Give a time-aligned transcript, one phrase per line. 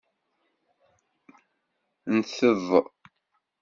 [2.17, 2.65] Nteḍ.